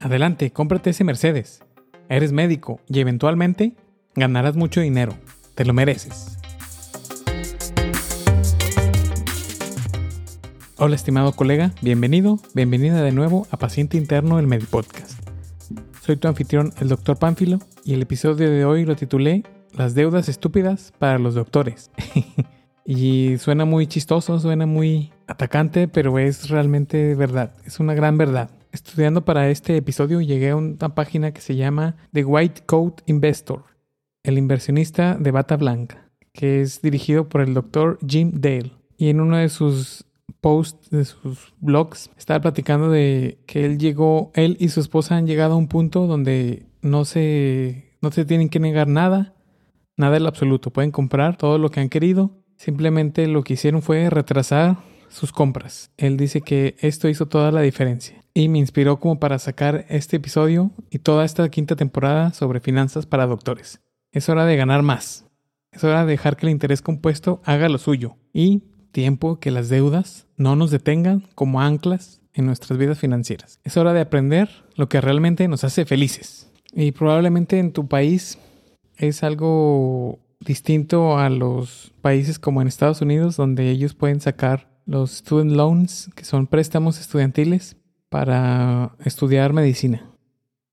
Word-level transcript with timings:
Adelante, 0.00 0.52
cómprate 0.52 0.90
ese 0.90 1.02
Mercedes. 1.02 1.60
Eres 2.08 2.30
médico 2.30 2.80
y 2.86 3.00
eventualmente 3.00 3.74
ganarás 4.14 4.54
mucho 4.54 4.80
dinero. 4.80 5.14
Te 5.56 5.64
lo 5.64 5.74
mereces. 5.74 6.38
Hola 10.76 10.94
estimado 10.94 11.32
colega, 11.32 11.72
bienvenido, 11.82 12.38
bienvenida 12.54 13.02
de 13.02 13.10
nuevo 13.10 13.48
a 13.50 13.56
Paciente 13.56 13.96
Interno 13.96 14.36
del 14.36 14.46
Medipodcast. 14.46 15.20
Soy 16.00 16.16
tu 16.16 16.28
anfitrión, 16.28 16.72
el 16.80 16.88
Dr. 16.88 17.18
Pánfilo, 17.18 17.58
y 17.84 17.94
el 17.94 18.02
episodio 18.02 18.48
de 18.48 18.64
hoy 18.64 18.84
lo 18.84 18.94
titulé 18.94 19.42
Las 19.72 19.96
deudas 19.96 20.28
estúpidas 20.28 20.92
para 21.00 21.18
los 21.18 21.34
doctores. 21.34 21.90
y 22.84 23.36
suena 23.38 23.64
muy 23.64 23.88
chistoso, 23.88 24.38
suena 24.38 24.64
muy 24.64 25.12
atacante, 25.26 25.88
pero 25.88 26.20
es 26.20 26.50
realmente 26.50 27.16
verdad, 27.16 27.52
es 27.64 27.80
una 27.80 27.94
gran 27.94 28.16
verdad. 28.16 28.50
Estudiando 28.72 29.24
para 29.24 29.48
este 29.50 29.76
episodio 29.76 30.20
llegué 30.20 30.50
a 30.50 30.56
una 30.56 30.94
página 30.94 31.32
que 31.32 31.40
se 31.40 31.56
llama 31.56 31.96
The 32.12 32.24
White 32.24 32.62
Coat 32.66 33.00
Investor, 33.06 33.64
el 34.22 34.36
inversionista 34.36 35.16
de 35.18 35.30
bata 35.30 35.56
blanca, 35.56 36.10
que 36.32 36.60
es 36.60 36.82
dirigido 36.82 37.28
por 37.28 37.40
el 37.40 37.54
doctor 37.54 37.98
Jim 38.06 38.32
Dale. 38.34 38.72
Y 38.98 39.08
en 39.08 39.20
uno 39.20 39.38
de 39.38 39.48
sus 39.48 40.04
posts, 40.40 40.90
de 40.90 41.04
sus 41.04 41.54
blogs, 41.60 42.10
estaba 42.18 42.40
platicando 42.40 42.90
de 42.90 43.38
que 43.46 43.64
él 43.64 43.78
llegó, 43.78 44.30
él 44.34 44.56
y 44.60 44.68
su 44.68 44.80
esposa 44.80 45.16
han 45.16 45.26
llegado 45.26 45.54
a 45.54 45.58
un 45.58 45.68
punto 45.68 46.06
donde 46.06 46.66
no 46.82 47.04
se, 47.04 47.96
no 48.02 48.10
se 48.10 48.26
tienen 48.26 48.50
que 48.50 48.60
negar 48.60 48.86
nada, 48.86 49.34
nada 49.96 50.18
en 50.18 50.26
absoluto. 50.26 50.70
Pueden 50.70 50.90
comprar 50.90 51.38
todo 51.38 51.58
lo 51.58 51.70
que 51.70 51.80
han 51.80 51.88
querido. 51.88 52.32
Simplemente 52.56 53.26
lo 53.28 53.44
que 53.44 53.54
hicieron 53.54 53.82
fue 53.82 54.10
retrasar 54.10 54.78
sus 55.08 55.32
compras. 55.32 55.90
Él 55.96 56.16
dice 56.16 56.40
que 56.40 56.76
esto 56.80 57.08
hizo 57.08 57.26
toda 57.26 57.52
la 57.52 57.60
diferencia 57.60 58.24
y 58.34 58.48
me 58.48 58.58
inspiró 58.58 59.00
como 59.00 59.18
para 59.18 59.38
sacar 59.38 59.84
este 59.88 60.16
episodio 60.16 60.70
y 60.90 61.00
toda 61.00 61.24
esta 61.24 61.48
quinta 61.48 61.76
temporada 61.76 62.32
sobre 62.32 62.60
finanzas 62.60 63.06
para 63.06 63.26
doctores. 63.26 63.80
Es 64.12 64.28
hora 64.28 64.44
de 64.44 64.56
ganar 64.56 64.82
más. 64.82 65.26
Es 65.72 65.84
hora 65.84 66.04
de 66.04 66.12
dejar 66.12 66.36
que 66.36 66.46
el 66.46 66.52
interés 66.52 66.80
compuesto 66.80 67.40
haga 67.44 67.68
lo 67.68 67.78
suyo 67.78 68.16
y 68.32 68.62
tiempo 68.92 69.38
que 69.38 69.50
las 69.50 69.68
deudas 69.68 70.26
no 70.36 70.56
nos 70.56 70.70
detengan 70.70 71.26
como 71.34 71.60
anclas 71.60 72.20
en 72.32 72.46
nuestras 72.46 72.78
vidas 72.78 72.98
financieras. 72.98 73.60
Es 73.64 73.76
hora 73.76 73.92
de 73.92 74.00
aprender 74.00 74.48
lo 74.76 74.88
que 74.88 75.00
realmente 75.00 75.48
nos 75.48 75.64
hace 75.64 75.84
felices. 75.84 76.50
Y 76.72 76.92
probablemente 76.92 77.58
en 77.58 77.72
tu 77.72 77.88
país 77.88 78.38
es 78.96 79.22
algo 79.22 80.20
distinto 80.40 81.18
a 81.18 81.28
los 81.28 81.92
países 82.00 82.38
como 82.38 82.62
en 82.62 82.68
Estados 82.68 83.00
Unidos 83.00 83.36
donde 83.36 83.70
ellos 83.70 83.94
pueden 83.94 84.20
sacar 84.20 84.67
los 84.88 85.18
student 85.18 85.52
loans, 85.52 86.10
que 86.16 86.24
son 86.24 86.46
préstamos 86.46 86.98
estudiantiles 86.98 87.76
para 88.08 88.96
estudiar 89.04 89.52
medicina. 89.52 90.10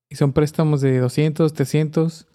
Y 0.08 0.16
son 0.16 0.32
préstamos 0.32 0.80
de 0.80 0.98
200, 0.98 1.52
300, 1.52 2.26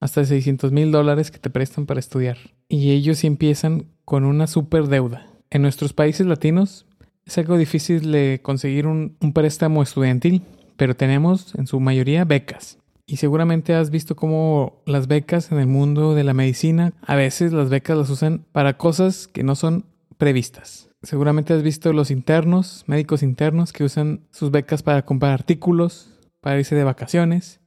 hasta 0.00 0.24
600 0.24 0.70
mil 0.70 0.92
dólares 0.92 1.30
que 1.30 1.38
te 1.38 1.48
prestan 1.48 1.86
para 1.86 1.98
estudiar. 1.98 2.36
Y 2.68 2.90
ellos 2.90 3.24
empiezan 3.24 3.86
con 4.04 4.24
una 4.24 4.46
super 4.46 4.86
deuda. 4.88 5.26
En 5.48 5.62
nuestros 5.62 5.94
países 5.94 6.26
latinos 6.26 6.86
es 7.24 7.38
algo 7.38 7.56
difícil 7.56 8.12
de 8.12 8.40
conseguir 8.42 8.86
un, 8.86 9.16
un 9.20 9.32
préstamo 9.32 9.82
estudiantil, 9.82 10.42
pero 10.76 10.94
tenemos 10.94 11.54
en 11.54 11.66
su 11.66 11.80
mayoría 11.80 12.26
becas. 12.26 12.78
Y 13.06 13.16
seguramente 13.16 13.74
has 13.74 13.88
visto 13.90 14.14
cómo 14.14 14.82
las 14.84 15.08
becas 15.08 15.50
en 15.52 15.58
el 15.58 15.66
mundo 15.66 16.14
de 16.14 16.22
la 16.22 16.34
medicina, 16.34 16.92
a 17.00 17.16
veces 17.16 17.52
las 17.52 17.70
becas 17.70 17.96
las 17.96 18.10
usan 18.10 18.44
para 18.52 18.76
cosas 18.76 19.26
que 19.26 19.42
no 19.42 19.54
son 19.54 19.86
previstas. 20.18 20.89
Seguramente 21.02 21.54
has 21.54 21.62
visto 21.62 21.94
los 21.94 22.10
internos, 22.10 22.84
médicos 22.86 23.22
internos 23.22 23.72
que 23.72 23.84
usan 23.84 24.26
sus 24.32 24.50
becas 24.50 24.82
para 24.82 25.04
comprar 25.06 25.32
artículos, 25.32 26.10
para 26.40 26.58
irse 26.58 26.74
de 26.74 26.84
vacaciones. 26.84 27.60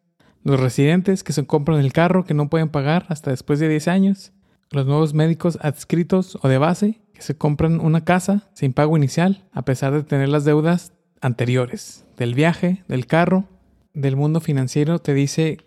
Los 0.43 0.59
residentes 0.59 1.23
que 1.23 1.33
se 1.33 1.45
compran 1.47 1.79
el 1.79 1.93
carro 1.93 2.25
que 2.25 2.35
no 2.35 2.49
pueden 2.49 2.69
pagar 2.69 3.05
hasta 3.09 3.31
después 3.31 3.59
de 3.59 3.69
10 3.69 3.87
años. 3.87 4.33
Los 4.69 4.85
nuevos 4.85 5.15
médicos 5.15 5.57
adscritos 5.61 6.37
o 6.43 6.47
de 6.47 6.59
base 6.59 7.01
que 7.13 7.23
se 7.23 7.35
compran 7.35 7.79
una 7.79 8.03
casa 8.03 8.49
sin 8.53 8.73
pago 8.73 8.97
inicial 8.97 9.47
a 9.51 9.65
pesar 9.65 9.93
de 9.93 10.03
tener 10.03 10.29
las 10.29 10.45
deudas 10.45 10.93
anteriores. 11.19 12.05
Del 12.17 12.35
viaje, 12.35 12.83
del 12.87 13.07
carro, 13.07 13.45
del 13.93 14.15
mundo 14.15 14.41
financiero 14.41 14.99
te 14.99 15.15
dice 15.15 15.57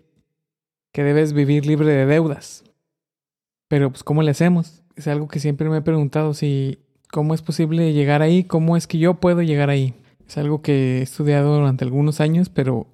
que 0.93 1.03
debes 1.03 1.33
vivir 1.33 1.65
libre 1.65 1.87
de 1.87 2.05
deudas. 2.05 2.63
Pero 3.67 3.89
pues 3.89 4.03
¿cómo 4.03 4.23
le 4.23 4.31
hacemos? 4.31 4.83
Es 4.95 5.07
algo 5.07 5.27
que 5.27 5.41
siempre 5.41 5.69
me 5.69 5.77
he 5.77 5.81
preguntado 5.81 6.33
si 6.33 6.79
¿Cómo 7.11 7.33
es 7.33 7.41
posible 7.41 7.93
llegar 7.93 8.21
ahí? 8.21 8.43
¿Cómo 8.43 8.77
es 8.77 8.87
que 8.87 8.97
yo 8.97 9.15
puedo 9.15 9.41
llegar 9.41 9.69
ahí? 9.69 9.93
Es 10.27 10.37
algo 10.37 10.61
que 10.61 10.99
he 10.99 11.01
estudiado 11.01 11.55
durante 11.55 11.85
algunos 11.85 12.19
años, 12.19 12.49
pero 12.49 12.87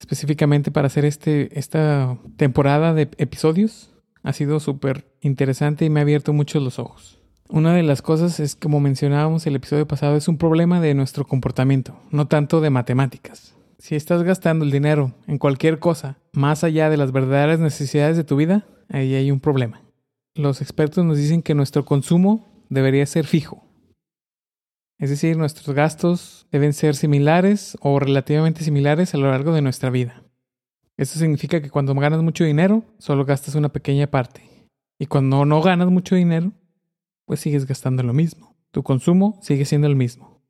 específicamente 0.00 0.70
para 0.70 0.86
hacer 0.86 1.04
este, 1.04 1.58
esta 1.58 2.18
temporada 2.36 2.94
de 2.94 3.08
episodios 3.18 3.90
ha 4.22 4.32
sido 4.32 4.60
súper 4.60 5.06
interesante 5.20 5.84
y 5.84 5.90
me 5.90 6.00
ha 6.00 6.02
abierto 6.02 6.32
mucho 6.32 6.60
los 6.60 6.78
ojos. 6.78 7.20
Una 7.48 7.74
de 7.74 7.82
las 7.82 8.02
cosas 8.02 8.40
es, 8.40 8.56
como 8.56 8.80
mencionábamos 8.80 9.46
el 9.46 9.56
episodio 9.56 9.86
pasado, 9.86 10.16
es 10.16 10.28
un 10.28 10.38
problema 10.38 10.80
de 10.80 10.94
nuestro 10.94 11.26
comportamiento, 11.26 11.98
no 12.10 12.26
tanto 12.26 12.60
de 12.60 12.70
matemáticas. 12.70 13.54
Si 13.78 13.96
estás 13.96 14.22
gastando 14.22 14.64
el 14.64 14.70
dinero 14.70 15.12
en 15.26 15.38
cualquier 15.38 15.78
cosa 15.78 16.18
más 16.32 16.64
allá 16.64 16.88
de 16.88 16.96
las 16.96 17.12
verdaderas 17.12 17.60
necesidades 17.60 18.16
de 18.16 18.24
tu 18.24 18.36
vida, 18.36 18.66
ahí 18.88 19.14
hay 19.14 19.30
un 19.30 19.40
problema. 19.40 19.82
Los 20.34 20.62
expertos 20.62 21.04
nos 21.04 21.18
dicen 21.18 21.42
que 21.42 21.54
nuestro 21.54 21.84
consumo 21.84 22.53
debería 22.74 23.06
ser 23.06 23.26
fijo. 23.26 23.64
Es 24.98 25.10
decir, 25.10 25.36
nuestros 25.36 25.74
gastos 25.74 26.46
deben 26.52 26.72
ser 26.72 26.94
similares 26.94 27.76
o 27.80 27.98
relativamente 27.98 28.62
similares 28.62 29.14
a 29.14 29.18
lo 29.18 29.30
largo 29.30 29.52
de 29.52 29.62
nuestra 29.62 29.90
vida. 29.90 30.22
Esto 30.96 31.18
significa 31.18 31.60
que 31.60 31.70
cuando 31.70 31.94
ganas 31.94 32.22
mucho 32.22 32.44
dinero, 32.44 32.84
solo 32.98 33.24
gastas 33.24 33.54
una 33.54 33.70
pequeña 33.70 34.06
parte. 34.06 34.68
Y 34.98 35.06
cuando 35.06 35.44
no 35.44 35.60
ganas 35.60 35.88
mucho 35.88 36.14
dinero, 36.14 36.52
pues 37.24 37.40
sigues 37.40 37.66
gastando 37.66 38.02
lo 38.02 38.12
mismo. 38.12 38.56
Tu 38.70 38.82
consumo 38.82 39.38
sigue 39.42 39.64
siendo 39.64 39.88
el 39.88 39.96
mismo. 39.96 40.42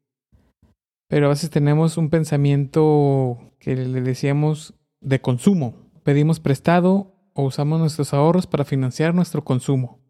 Pero 1.09 1.27
a 1.27 1.31
veces 1.31 1.51
tenemos 1.51 1.97
un 1.97 2.11
pensamiento 2.11 3.39
que 3.59 3.77
le 3.77 4.01
decíamos 4.03 4.75
de 5.01 5.21
consumo. 5.21 5.91
Pedimos 6.03 6.41
prestado 6.41 7.15
o 7.33 7.45
usamos 7.45 7.81
nuestros 7.81 8.13
ahorros 8.13 8.47
para 8.47 8.65
financiar 8.65 9.15
nuestro 9.15 9.45
consumo. 9.45 10.01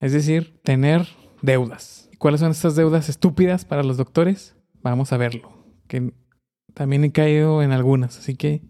Es 0.00 0.12
decir, 0.12 0.60
tener 0.62 1.08
deudas. 1.42 2.08
¿Cuáles 2.18 2.40
son 2.40 2.52
estas 2.52 2.76
deudas 2.76 3.08
estúpidas 3.08 3.64
para 3.64 3.82
los 3.82 3.96
doctores? 3.96 4.54
Vamos 4.82 5.12
a 5.12 5.16
verlo. 5.16 5.52
Que 5.88 6.12
también 6.72 7.04
he 7.04 7.12
caído 7.12 7.62
en 7.62 7.72
algunas, 7.72 8.18
así 8.18 8.36
que 8.36 8.62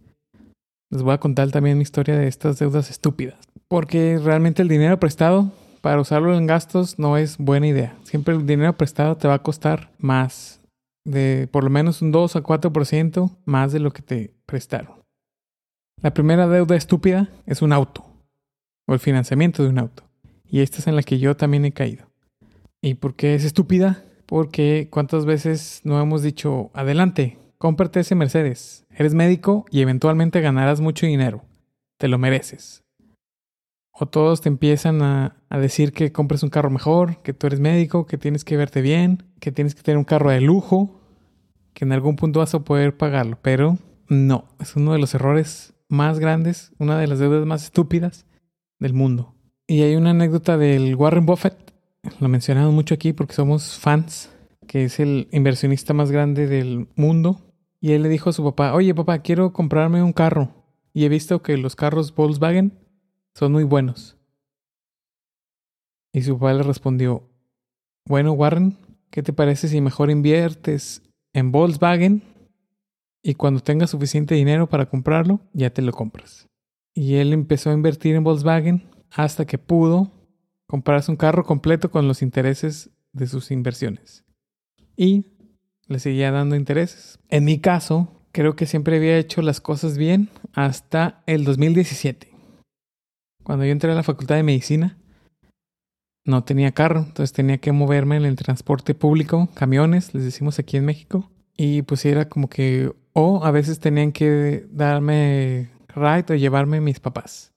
les 0.90 1.02
voy 1.02 1.14
a 1.14 1.20
contar 1.20 1.50
también 1.50 1.78
mi 1.78 1.82
historia 1.82 2.16
de 2.16 2.28
estas 2.28 2.58
deudas 2.58 2.90
estúpidas. 2.90 3.38
Porque 3.68 4.18
realmente 4.22 4.62
el 4.62 4.68
dinero 4.68 4.98
prestado 4.98 5.52
para 5.80 6.00
usarlo 6.00 6.36
en 6.36 6.46
gastos 6.46 6.98
no 6.98 7.16
es 7.16 7.38
buena 7.38 7.66
idea. 7.66 7.96
Siempre 8.04 8.34
el 8.34 8.46
dinero 8.46 8.76
prestado 8.76 9.16
te 9.16 9.28
va 9.28 9.34
a 9.34 9.42
costar 9.42 9.90
más, 9.98 10.60
de 11.04 11.48
por 11.50 11.64
lo 11.64 11.70
menos 11.70 12.02
un 12.02 12.12
2 12.12 12.36
a 12.36 12.42
4% 12.42 13.36
más 13.44 13.72
de 13.72 13.80
lo 13.80 13.92
que 13.92 14.02
te 14.02 14.34
prestaron. 14.46 15.02
La 16.02 16.14
primera 16.14 16.48
deuda 16.48 16.76
estúpida 16.76 17.28
es 17.46 17.62
un 17.62 17.72
auto 17.72 18.04
o 18.86 18.94
el 18.94 19.00
financiamiento 19.00 19.62
de 19.62 19.68
un 19.68 19.78
auto. 19.78 20.04
Y 20.46 20.60
esta 20.60 20.78
es 20.78 20.86
en 20.86 20.96
la 20.96 21.02
que 21.02 21.18
yo 21.18 21.36
también 21.36 21.64
he 21.64 21.72
caído. 21.72 22.11
¿Y 22.84 22.94
por 22.94 23.14
qué 23.14 23.36
es 23.36 23.44
estúpida? 23.44 24.02
Porque 24.26 24.88
cuántas 24.90 25.24
veces 25.24 25.82
no 25.84 26.00
hemos 26.00 26.22
dicho, 26.22 26.72
adelante, 26.74 27.38
cómprate 27.58 28.00
ese 28.00 28.16
Mercedes. 28.16 28.84
Eres 28.90 29.14
médico 29.14 29.64
y 29.70 29.82
eventualmente 29.82 30.40
ganarás 30.40 30.80
mucho 30.80 31.06
dinero. 31.06 31.44
Te 31.96 32.08
lo 32.08 32.18
mereces. 32.18 32.82
O 33.92 34.06
todos 34.06 34.40
te 34.40 34.48
empiezan 34.48 35.00
a, 35.00 35.36
a, 35.48 35.58
decir 35.60 35.92
que 35.92 36.10
compres 36.10 36.42
un 36.42 36.50
carro 36.50 36.70
mejor, 36.70 37.22
que 37.22 37.32
tú 37.32 37.46
eres 37.46 37.60
médico, 37.60 38.06
que 38.06 38.18
tienes 38.18 38.44
que 38.44 38.56
verte 38.56 38.80
bien, 38.80 39.22
que 39.38 39.52
tienes 39.52 39.76
que 39.76 39.82
tener 39.82 39.98
un 39.98 40.04
carro 40.04 40.30
de 40.30 40.40
lujo, 40.40 41.00
que 41.74 41.84
en 41.84 41.92
algún 41.92 42.16
punto 42.16 42.40
vas 42.40 42.54
a 42.54 42.64
poder 42.64 42.96
pagarlo. 42.96 43.38
Pero 43.42 43.78
no, 44.08 44.46
es 44.58 44.74
uno 44.74 44.92
de 44.92 44.98
los 44.98 45.14
errores 45.14 45.74
más 45.88 46.18
grandes, 46.18 46.72
una 46.78 46.98
de 46.98 47.06
las 47.06 47.20
deudas 47.20 47.46
más 47.46 47.62
estúpidas 47.62 48.26
del 48.80 48.92
mundo. 48.92 49.36
Y 49.68 49.82
hay 49.82 49.94
una 49.94 50.10
anécdota 50.10 50.58
del 50.58 50.96
Warren 50.96 51.26
Buffett 51.26 51.61
lo 52.20 52.28
mencionamos 52.28 52.72
mucho 52.72 52.94
aquí 52.94 53.12
porque 53.12 53.34
somos 53.34 53.78
fans, 53.78 54.30
que 54.66 54.84
es 54.84 55.00
el 55.00 55.28
inversionista 55.32 55.94
más 55.94 56.10
grande 56.10 56.46
del 56.46 56.88
mundo. 56.96 57.40
Y 57.80 57.92
él 57.92 58.02
le 58.02 58.08
dijo 58.08 58.30
a 58.30 58.32
su 58.32 58.44
papá, 58.44 58.74
oye 58.74 58.94
papá, 58.94 59.20
quiero 59.20 59.52
comprarme 59.52 60.02
un 60.02 60.12
carro. 60.12 60.54
Y 60.92 61.04
he 61.04 61.08
visto 61.08 61.42
que 61.42 61.56
los 61.56 61.74
carros 61.74 62.14
Volkswagen 62.14 62.78
son 63.34 63.52
muy 63.52 63.64
buenos. 63.64 64.16
Y 66.12 66.22
su 66.22 66.38
papá 66.38 66.52
le 66.52 66.62
respondió, 66.62 67.28
bueno 68.06 68.32
Warren, 68.32 68.76
¿qué 69.10 69.22
te 69.22 69.32
parece 69.32 69.68
si 69.68 69.80
mejor 69.80 70.10
inviertes 70.10 71.02
en 71.32 71.50
Volkswagen 71.50 72.22
y 73.22 73.34
cuando 73.34 73.60
tengas 73.60 73.90
suficiente 73.90 74.34
dinero 74.34 74.68
para 74.68 74.86
comprarlo, 74.86 75.40
ya 75.52 75.70
te 75.70 75.82
lo 75.82 75.92
compras? 75.92 76.46
Y 76.94 77.14
él 77.14 77.32
empezó 77.32 77.70
a 77.70 77.74
invertir 77.74 78.14
en 78.14 78.24
Volkswagen 78.24 78.90
hasta 79.10 79.46
que 79.46 79.56
pudo 79.56 80.10
comprarse 80.72 81.10
un 81.10 81.18
carro 81.18 81.44
completo 81.44 81.90
con 81.90 82.08
los 82.08 82.22
intereses 82.22 82.88
de 83.12 83.26
sus 83.26 83.50
inversiones. 83.50 84.24
Y 84.96 85.26
le 85.86 85.98
seguía 85.98 86.30
dando 86.30 86.56
intereses. 86.56 87.18
En 87.28 87.44
mi 87.44 87.60
caso, 87.60 88.22
creo 88.32 88.56
que 88.56 88.64
siempre 88.64 88.96
había 88.96 89.18
hecho 89.18 89.42
las 89.42 89.60
cosas 89.60 89.98
bien 89.98 90.30
hasta 90.54 91.22
el 91.26 91.44
2017. 91.44 92.30
Cuando 93.42 93.66
yo 93.66 93.72
entré 93.72 93.92
a 93.92 93.94
la 93.94 94.02
facultad 94.02 94.36
de 94.36 94.44
medicina, 94.44 94.96
no 96.24 96.42
tenía 96.42 96.72
carro, 96.72 97.00
entonces 97.00 97.34
tenía 97.34 97.58
que 97.58 97.72
moverme 97.72 98.16
en 98.16 98.24
el 98.24 98.36
transporte 98.36 98.94
público, 98.94 99.50
camiones, 99.52 100.14
les 100.14 100.24
decimos 100.24 100.58
aquí 100.58 100.78
en 100.78 100.86
México. 100.86 101.30
Y 101.54 101.82
pues 101.82 102.06
era 102.06 102.30
como 102.30 102.48
que, 102.48 102.90
o 103.12 103.44
a 103.44 103.50
veces 103.50 103.78
tenían 103.78 104.10
que 104.10 104.66
darme 104.70 105.70
ride 105.88 106.32
o 106.32 106.34
llevarme 106.34 106.80
mis 106.80 106.98
papás. 106.98 107.51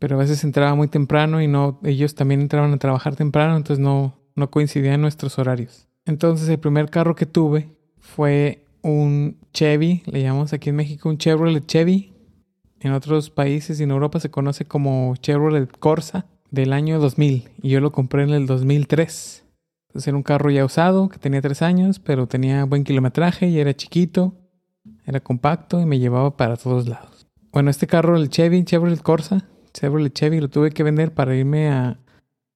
Pero 0.00 0.16
a 0.16 0.18
veces 0.18 0.42
entraba 0.42 0.74
muy 0.74 0.88
temprano 0.88 1.40
y 1.40 1.46
no, 1.46 1.78
ellos 1.84 2.16
también 2.16 2.40
entraban 2.40 2.72
a 2.72 2.78
trabajar 2.78 3.14
temprano, 3.14 3.56
entonces 3.56 3.78
no, 3.78 4.18
no 4.34 4.50
coincidían 4.50 5.00
nuestros 5.00 5.38
horarios. 5.38 5.86
Entonces 6.06 6.48
el 6.48 6.58
primer 6.58 6.90
carro 6.90 7.14
que 7.14 7.26
tuve 7.26 7.76
fue 8.00 8.64
un 8.82 9.36
Chevy, 9.52 10.02
le 10.06 10.22
llamamos 10.22 10.52
aquí 10.52 10.70
en 10.70 10.76
México 10.76 11.08
un 11.08 11.18
Chevrolet 11.18 11.64
Chevy. 11.66 12.12
En 12.80 12.92
otros 12.92 13.28
países 13.28 13.78
y 13.78 13.82
en 13.82 13.90
Europa 13.90 14.20
se 14.20 14.30
conoce 14.30 14.64
como 14.64 15.14
Chevrolet 15.16 15.70
Corsa 15.78 16.24
del 16.50 16.72
año 16.72 16.98
2000 16.98 17.50
y 17.62 17.68
yo 17.68 17.80
lo 17.80 17.92
compré 17.92 18.22
en 18.22 18.30
el 18.30 18.46
2003. 18.46 19.44
Entonces 19.88 20.08
era 20.08 20.16
un 20.16 20.22
carro 20.22 20.50
ya 20.50 20.64
usado 20.64 21.10
que 21.10 21.18
tenía 21.18 21.42
tres 21.42 21.60
años, 21.60 21.98
pero 21.98 22.26
tenía 22.26 22.64
buen 22.64 22.84
kilometraje 22.84 23.48
y 23.48 23.60
era 23.60 23.74
chiquito, 23.74 24.34
era 25.04 25.20
compacto 25.20 25.78
y 25.78 25.84
me 25.84 25.98
llevaba 25.98 26.38
para 26.38 26.56
todos 26.56 26.88
lados. 26.88 27.26
Bueno, 27.52 27.68
este 27.68 27.86
carro, 27.86 28.16
el 28.16 28.30
Chevy, 28.30 28.64
Chevrolet 28.64 29.02
Corsa, 29.02 29.46
Chevrolet 29.72 30.12
Chevy, 30.12 30.40
lo 30.40 30.48
tuve 30.48 30.70
que 30.70 30.82
vender 30.82 31.12
para 31.12 31.34
irme 31.34 31.68
a 31.68 31.98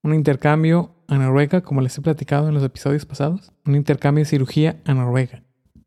un 0.02 0.14
intercambio 0.14 0.94
a 1.08 1.18
Noruega, 1.18 1.62
como 1.62 1.80
les 1.80 1.96
he 1.96 2.02
platicado 2.02 2.48
en 2.48 2.54
los 2.54 2.62
episodios 2.62 3.06
pasados. 3.06 3.52
Un 3.64 3.76
intercambio 3.76 4.22
de 4.24 4.30
cirugía 4.30 4.80
a 4.84 4.94
Noruega. 4.94 5.42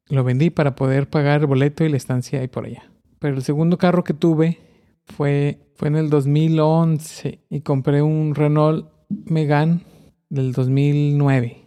Lo 0.09 0.23
vendí 0.23 0.49
para 0.49 0.75
poder 0.75 1.09
pagar 1.09 1.41
el 1.41 1.47
boleto 1.47 1.83
y 1.83 1.89
la 1.89 1.97
estancia 1.97 2.39
ahí 2.39 2.47
por 2.47 2.65
allá. 2.65 2.91
Pero 3.19 3.35
el 3.35 3.43
segundo 3.43 3.77
carro 3.77 4.03
que 4.03 4.13
tuve 4.13 4.59
fue, 5.05 5.59
fue 5.75 5.89
en 5.89 5.95
el 5.95 6.09
2011 6.09 7.39
y 7.49 7.61
compré 7.61 8.01
un 8.01 8.35
Renault 8.35 8.89
Megane 9.09 9.81
del 10.29 10.53
2009. 10.53 11.65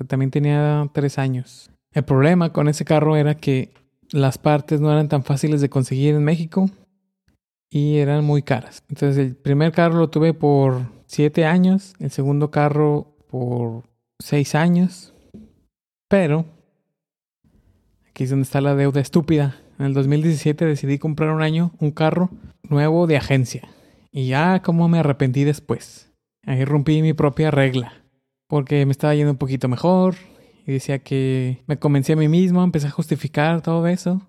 O 0.00 0.04
también 0.04 0.30
tenía 0.30 0.88
tres 0.92 1.18
años. 1.18 1.70
El 1.92 2.04
problema 2.04 2.52
con 2.52 2.68
ese 2.68 2.84
carro 2.84 3.16
era 3.16 3.36
que 3.36 3.72
las 4.10 4.38
partes 4.38 4.80
no 4.80 4.90
eran 4.92 5.08
tan 5.08 5.22
fáciles 5.22 5.60
de 5.60 5.68
conseguir 5.68 6.14
en 6.14 6.24
México 6.24 6.70
y 7.70 7.98
eran 7.98 8.24
muy 8.24 8.42
caras. 8.42 8.82
Entonces 8.88 9.18
el 9.18 9.36
primer 9.36 9.72
carro 9.72 9.98
lo 9.98 10.10
tuve 10.10 10.34
por 10.34 10.82
siete 11.06 11.44
años, 11.44 11.94
el 11.98 12.10
segundo 12.10 12.50
carro 12.50 13.16
por 13.28 13.84
seis 14.18 14.54
años. 14.54 15.14
Pero 16.08 16.44
aquí 18.08 18.24
es 18.24 18.30
donde 18.30 18.44
está 18.44 18.60
la 18.60 18.74
deuda 18.74 19.00
estúpida. 19.00 19.56
En 19.78 19.86
el 19.86 19.94
2017 19.94 20.64
decidí 20.64 20.98
comprar 20.98 21.30
un 21.30 21.42
año 21.42 21.72
un 21.80 21.90
carro 21.90 22.30
nuevo 22.62 23.06
de 23.06 23.16
agencia. 23.16 23.68
Y 24.12 24.28
ya 24.28 24.62
como 24.62 24.88
me 24.88 25.00
arrepentí 25.00 25.44
después. 25.44 26.10
Ahí 26.46 26.64
rompí 26.64 27.02
mi 27.02 27.12
propia 27.12 27.50
regla. 27.50 27.92
Porque 28.48 28.86
me 28.86 28.92
estaba 28.92 29.14
yendo 29.14 29.32
un 29.32 29.38
poquito 29.38 29.68
mejor. 29.68 30.14
Y 30.66 30.72
decía 30.72 31.00
que 31.00 31.62
me 31.66 31.78
convencí 31.78 32.12
a 32.12 32.16
mí 32.16 32.28
mismo, 32.28 32.64
empecé 32.64 32.86
a 32.86 32.90
justificar 32.90 33.60
todo 33.60 33.86
eso. 33.86 34.22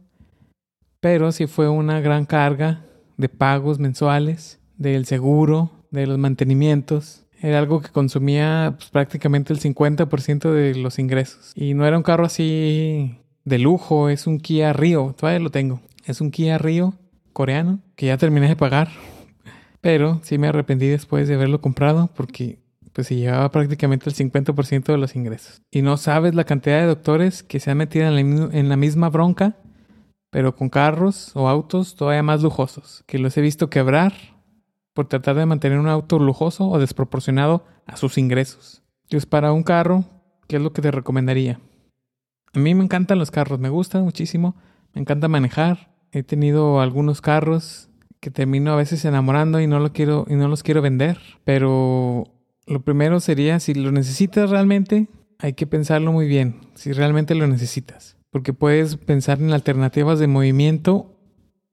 Pero 1.00 1.32
sí 1.32 1.48
fue 1.48 1.70
una 1.70 2.02
gran 2.02 2.26
carga 2.26 2.87
de 3.18 3.30
pagos 3.30 3.80
mensuales, 3.80 4.60
del 4.78 5.06
seguro, 5.06 5.72
de 5.92 6.08
los 6.08 6.18
mantenimientos. 6.18 7.26
Era 7.40 7.60
algo 7.60 7.82
que 7.82 7.90
consumía 7.90 8.76
pues, 8.78 8.90
prácticamente 8.90 9.54
el 9.54 9.60
50% 9.60 10.52
de 10.52 10.76
los 10.76 11.00
ingresos. 11.00 11.52
Y 11.56 11.74
no 11.74 11.86
era 11.86 11.98
un 11.98 12.04
carro 12.04 12.26
así 12.26 13.20
de 13.46 13.60
lujo, 13.60 14.10
es 14.10 14.28
un 14.28 14.40
Kia 14.40 14.74
Rio, 14.74 15.16
todavía 15.18 15.40
lo 15.40 15.52
tengo. 15.52 15.82
Es 16.06 16.22
un 16.22 16.32
Kia 16.32 16.58
Rio 16.58 16.96
coreano 17.34 17.80
que 17.96 18.08
ya 18.08 18.18
terminé 18.18 18.48
de 18.48 18.56
pagar. 18.56 18.90
Pero 19.82 20.20
sí 20.24 20.38
me 20.38 20.48
arrepentí 20.48 20.88
después 20.88 21.28
de 21.28 21.36
haberlo 21.36 21.62
comprado 21.62 22.10
porque 22.16 22.60
pues 22.98 23.08
se 23.08 23.16
llevaba 23.16 23.52
prácticamente 23.52 24.10
el 24.10 24.16
50% 24.16 24.86
de 24.86 24.98
los 24.98 25.16
ingresos. 25.16 25.62
Y 25.70 25.84
no 25.84 25.98
sabes 25.98 26.34
la 26.34 26.46
cantidad 26.46 26.80
de 26.80 26.88
doctores 26.88 27.44
que 27.44 27.60
se 27.60 27.70
han 27.70 27.78
metido 27.78 28.08
en 28.08 28.70
la, 28.70 28.76
misma 28.76 29.10
bronca, 29.10 29.56
pero 30.30 30.56
con 30.56 30.70
carros 30.70 31.32
o 31.36 31.48
autos 31.48 31.96
todavía 31.96 32.24
más 32.24 32.42
lujosos, 32.42 33.04
que 33.08 33.20
los 33.20 33.38
he 33.38 33.42
visto 33.42 33.70
quebrar 33.70 34.14
por 34.94 35.08
tratar 35.08 35.36
de 35.36 35.46
mantener 35.46 35.80
un 35.80 35.88
auto 35.88 36.20
lujoso 36.20 36.68
o 36.68 36.80
desproporcionado 36.80 37.66
a 37.86 37.98
sus 37.98 38.18
ingresos. 38.18 38.84
Entonces, 39.04 39.26
para 39.26 39.52
un 39.54 39.64
carro, 39.64 40.06
¿qué 40.48 40.58
es 40.58 40.62
lo 40.62 40.74
que 40.74 40.82
te 40.82 40.92
recomendaría? 40.92 41.60
A 42.54 42.60
mí 42.60 42.74
me 42.74 42.84
encantan 42.84 43.20
los 43.20 43.32
carros, 43.32 43.60
me 43.60 43.70
gustan 43.70 44.04
muchísimo, 44.04 44.56
me 44.94 45.02
encanta 45.02 45.28
manejar. 45.28 45.94
He 46.12 46.24
tenido 46.24 46.82
algunos 46.82 47.22
carros 47.22 47.90
que 48.20 48.32
termino 48.32 48.74
a 48.74 48.76
veces 48.76 49.06
enamorando 49.06 49.62
y 49.62 49.68
no 49.68 49.80
lo 49.80 49.94
quiero 49.94 50.26
y 50.28 50.36
no 50.36 50.48
los 50.48 50.64
quiero 50.64 50.82
vender, 50.82 51.20
pero 51.44 52.26
lo 52.66 52.82
primero 52.82 53.20
sería 53.20 53.60
si 53.60 53.74
lo 53.74 53.92
necesitas 53.92 54.50
realmente, 54.50 55.08
hay 55.40 55.54
que 55.54 55.68
pensarlo 55.68 56.12
muy 56.12 56.28
bien, 56.28 56.62
si 56.74 56.92
realmente 56.92 57.36
lo 57.36 57.48
necesitas, 57.48 58.17
porque 58.38 58.54
puedes 58.54 58.98
pensar 58.98 59.42
en 59.42 59.52
alternativas 59.52 60.20
de 60.20 60.28
movimiento 60.28 61.20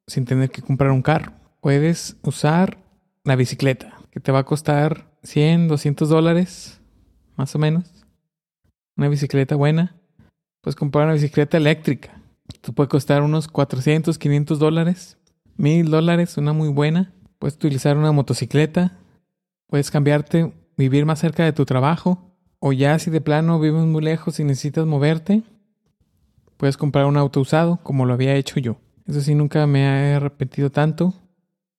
sin 0.06 0.24
tener 0.24 0.50
que 0.50 0.62
comprar 0.62 0.92
un 0.92 1.02
carro. 1.02 1.32
Puedes 1.60 2.16
usar 2.22 2.78
la 3.22 3.36
bicicleta, 3.36 3.98
que 4.10 4.18
te 4.18 4.32
va 4.32 4.38
a 4.38 4.44
costar 4.44 5.14
100, 5.24 5.68
200 5.68 6.08
dólares, 6.08 6.80
más 7.36 7.54
o 7.54 7.58
menos. 7.58 8.06
Una 8.96 9.08
bicicleta 9.08 9.56
buena. 9.56 9.94
Puedes 10.62 10.74
comprar 10.74 11.04
una 11.04 11.12
bicicleta 11.12 11.58
eléctrica. 11.58 12.18
Esto 12.50 12.72
puede 12.72 12.88
costar 12.88 13.20
unos 13.20 13.46
400, 13.46 14.16
500 14.16 14.58
dólares. 14.58 15.18
1000 15.58 15.90
dólares, 15.90 16.38
una 16.38 16.54
muy 16.54 16.70
buena. 16.70 17.12
Puedes 17.38 17.56
utilizar 17.56 17.98
una 17.98 18.12
motocicleta. 18.12 18.96
Puedes 19.66 19.90
cambiarte, 19.90 20.54
vivir 20.78 21.04
más 21.04 21.18
cerca 21.18 21.44
de 21.44 21.52
tu 21.52 21.66
trabajo. 21.66 22.34
O 22.58 22.72
ya 22.72 22.98
si 22.98 23.10
de 23.10 23.20
plano 23.20 23.60
vives 23.60 23.84
muy 23.84 24.02
lejos 24.02 24.40
y 24.40 24.44
necesitas 24.44 24.86
moverte, 24.86 25.42
puedes 26.56 26.76
comprar 26.76 27.06
un 27.06 27.16
auto 27.16 27.40
usado 27.40 27.80
como 27.82 28.06
lo 28.06 28.14
había 28.14 28.36
hecho 28.36 28.60
yo. 28.60 28.76
Eso 29.06 29.20
sí, 29.20 29.34
nunca 29.34 29.66
me 29.66 29.82
he 29.82 30.14
arrepentido 30.14 30.70
tanto 30.70 31.14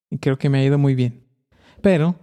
y 0.09 0.19
creo 0.19 0.37
que 0.37 0.49
me 0.49 0.59
ha 0.59 0.63
ido 0.63 0.77
muy 0.77 0.95
bien. 0.95 1.25
Pero 1.81 2.15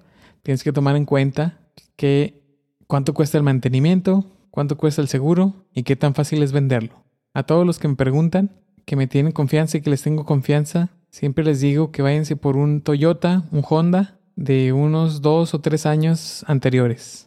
tienes 0.43 0.63
que 0.63 0.73
tomar 0.73 0.97
en 0.97 1.05
cuenta 1.05 1.61
que 1.97 2.43
cuánto 2.87 3.15
cuesta 3.15 3.39
el 3.39 3.45
mantenimiento, 3.45 4.27
cuánto 4.51 4.77
cuesta 4.77 5.03
el 5.03 5.09
seguro 5.09 5.67
y 5.73 5.83
qué 5.83 5.97
tan 5.97 6.15
fácil 6.15 6.43
es 6.43 6.53
venderlo. 6.53 7.05
A 7.35 7.45
todos 7.45 7.67
los 7.67 7.79
que 7.79 7.89
me 7.89 7.97
preguntan, 7.97 8.51
que 8.85 8.97
me 8.97 9.07
tienen 9.07 9.33
confianza 9.33 9.79
y 9.79 9.81
que 9.81 9.91
les 9.91 10.03
tengo 10.03 10.25
confianza, 10.25 10.91
siempre 11.11 11.45
les 11.45 11.61
digo 11.61 11.91
que 11.91 12.03
váyanse 12.03 12.37
por 12.37 12.57
un 12.57 12.83
Toyota, 12.83 13.45
un 13.51 13.65
Honda 13.69 14.19
de 14.37 14.73
unos 14.73 15.23
dos 15.23 15.55
o 15.55 15.61
tres 15.61 15.87
años 15.87 16.45
anteriores. 16.47 17.27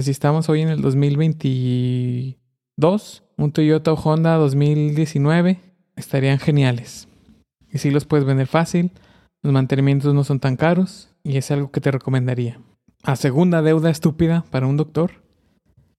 Si 0.00 0.10
estamos 0.10 0.48
hoy 0.48 0.62
en 0.62 0.68
el 0.68 0.82
2022, 0.82 3.22
un 3.38 3.52
Toyota 3.52 3.92
o 3.92 3.96
Honda 3.96 4.34
2019 4.34 5.60
estarían 5.96 6.38
geniales. 6.38 7.08
Y 7.72 7.78
si 7.78 7.90
los 7.90 8.04
puedes 8.04 8.26
vender 8.26 8.48
fácil, 8.48 8.90
los 9.42 9.52
mantenimientos 9.52 10.12
no 10.12 10.24
son 10.24 10.40
tan 10.40 10.56
caros 10.56 11.08
y 11.22 11.36
es 11.36 11.50
algo 11.50 11.70
que 11.70 11.80
te 11.80 11.92
recomendaría. 11.92 12.60
La 13.04 13.14
segunda 13.16 13.62
deuda 13.62 13.90
estúpida 13.90 14.44
para 14.50 14.66
un 14.66 14.76
doctor 14.76 15.22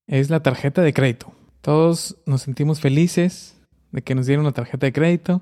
es 0.05 0.29
la 0.29 0.41
tarjeta 0.41 0.81
de 0.81 0.93
crédito. 0.93 1.31
Todos 1.61 2.17
nos 2.25 2.41
sentimos 2.41 2.81
felices 2.81 3.57
de 3.91 4.01
que 4.01 4.15
nos 4.15 4.25
dieron 4.25 4.45
una 4.45 4.53
tarjeta 4.53 4.85
de 4.85 4.93
crédito. 4.93 5.41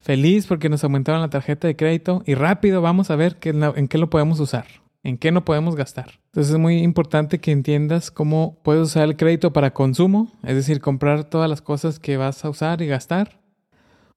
Feliz 0.00 0.46
porque 0.46 0.68
nos 0.68 0.82
aumentaron 0.82 1.20
la 1.20 1.30
tarjeta 1.30 1.68
de 1.68 1.76
crédito 1.76 2.22
y 2.26 2.34
rápido 2.34 2.82
vamos 2.82 3.10
a 3.10 3.16
ver 3.16 3.38
en 3.40 3.88
qué 3.88 3.98
lo 3.98 4.10
podemos 4.10 4.40
usar, 4.40 4.66
en 5.04 5.18
qué 5.18 5.30
no 5.30 5.44
podemos 5.44 5.76
gastar. 5.76 6.18
Entonces 6.26 6.52
es 6.54 6.58
muy 6.58 6.78
importante 6.78 7.38
que 7.38 7.52
entiendas 7.52 8.10
cómo 8.10 8.58
puedes 8.64 8.82
usar 8.82 9.04
el 9.04 9.16
crédito 9.16 9.52
para 9.52 9.72
consumo, 9.72 10.32
es 10.42 10.56
decir, 10.56 10.80
comprar 10.80 11.24
todas 11.24 11.48
las 11.48 11.62
cosas 11.62 12.00
que 12.00 12.16
vas 12.16 12.44
a 12.44 12.50
usar 12.50 12.82
y 12.82 12.86
gastar, 12.86 13.38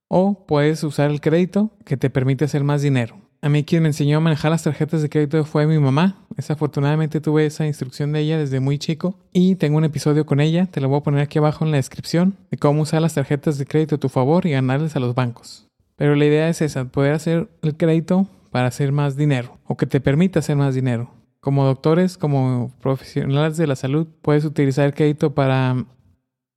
o 0.07 0.47
puedes 0.47 0.83
usar 0.83 1.11
el 1.11 1.21
crédito 1.21 1.71
que 1.85 1.97
te 1.97 2.09
permite 2.09 2.45
hacer 2.45 2.63
más 2.63 2.81
dinero. 2.81 3.17
A 3.41 3.49
mí 3.49 3.63
quien 3.63 3.83
me 3.83 3.89
enseñó 3.89 4.17
a 4.17 4.21
manejar 4.21 4.49
las 4.49 4.63
tarjetas 4.63 5.03
de 5.03 5.09
crédito 5.09 5.45
fue 5.45 5.67
mi 5.67 5.77
mamá. 5.77 6.25
Desafortunadamente 6.35 7.21
tuve 7.21 7.45
esa 7.45 7.67
instrucción 7.67 8.11
de 8.11 8.21
ella 8.21 8.39
desde 8.39 8.59
muy 8.59 8.79
chico 8.79 9.19
y 9.31 9.55
tengo 9.55 9.77
un 9.77 9.83
episodio 9.83 10.25
con 10.25 10.39
ella, 10.39 10.65
te 10.65 10.81
lo 10.81 10.89
voy 10.89 10.99
a 10.99 11.03
poner 11.03 11.21
aquí 11.21 11.37
abajo 11.37 11.63
en 11.63 11.71
la 11.71 11.77
descripción, 11.77 12.35
de 12.49 12.57
cómo 12.57 12.81
usar 12.81 13.01
las 13.01 13.13
tarjetas 13.13 13.59
de 13.59 13.65
crédito 13.65 13.95
a 13.95 13.99
tu 13.99 14.09
favor 14.09 14.47
y 14.47 14.51
ganarles 14.51 14.95
a 14.95 14.99
los 14.99 15.13
bancos. 15.13 15.67
Pero 15.97 16.15
la 16.15 16.25
idea 16.25 16.49
es 16.49 16.61
esa, 16.61 16.85
poder 16.85 17.13
hacer 17.13 17.49
el 17.61 17.77
crédito 17.77 18.27
para 18.51 18.67
hacer 18.67 18.91
más 18.91 19.15
dinero 19.15 19.57
o 19.65 19.77
que 19.77 19.85
te 19.85 19.99
permita 19.99 20.39
hacer 20.39 20.55
más 20.55 20.75
dinero. 20.75 21.11
Como 21.39 21.65
doctores, 21.65 22.17
como 22.17 22.71
profesionales 22.81 23.57
de 23.57 23.67
la 23.67 23.75
salud, 23.75 24.07
puedes 24.21 24.43
utilizar 24.45 24.93
crédito 24.93 25.33
para 25.33 25.85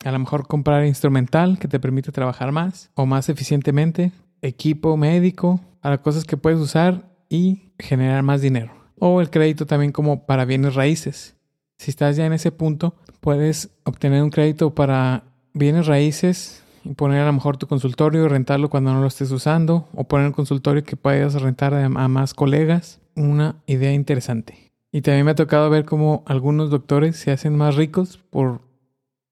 a 0.05 0.13
lo 0.13 0.19
mejor 0.19 0.47
comprar 0.47 0.87
instrumental 0.87 1.59
que 1.59 1.69
te 1.69 1.79
permite 1.79 2.13
trabajar 2.13 2.53
más 2.53 2.91
o 2.95 3.07
más 3.07 3.29
eficientemente, 3.29 4.13
equipo 4.41 4.97
médico, 4.97 5.61
para 5.81 5.99
cosas 5.99 6.25
que 6.25 6.37
puedes 6.37 6.59
usar 6.59 7.11
y 7.29 7.73
generar 7.79 8.23
más 8.23 8.41
dinero. 8.41 8.73
O 8.99 9.21
el 9.21 9.31
crédito 9.31 9.67
también 9.67 9.93
como 9.93 10.27
para 10.27 10.45
bienes 10.45 10.75
raíces. 10.75 11.37
Si 11.79 11.91
estás 11.91 12.17
ya 12.17 12.27
en 12.27 12.33
ese 12.33 12.53
punto, 12.53 12.95
puedes 13.21 13.71
obtener 13.85 14.23
un 14.23 14.31
crédito 14.31 14.75
para 14.75 15.25
bienes 15.53 15.87
raíces 15.87 16.63
y 16.85 16.95
poner 16.95 17.23
a 17.23 17.27
lo 17.27 17.33
mejor 17.33 17.57
tu 17.57 17.67
consultorio 17.67 18.25
y 18.25 18.29
rentarlo 18.29 18.71
cuando 18.71 18.93
no 18.93 19.01
lo 19.01 19.07
estés 19.07 19.31
usando 19.31 19.89
o 19.95 20.05
poner 20.05 20.27
un 20.27 20.33
consultorio 20.33 20.85
que 20.85 20.97
puedas 20.97 21.41
rentar 21.41 21.75
a, 21.75 21.89
más 21.89 22.35
colegas. 22.35 23.01
Una 23.17 23.57
idea 23.67 23.93
interesante. 23.93 24.73
Y 24.93 25.03
también 25.03 25.25
me 25.25 25.33
ha 25.33 25.37
tocado 25.37 25.69
ver 25.71 25.85
cómo 25.85 26.23
algunos 26.27 26.71
doctores 26.71 27.17
se 27.17 27.31
hacen 27.31 27.57
más 27.57 27.77
ricos 27.77 28.19
por 28.31 28.61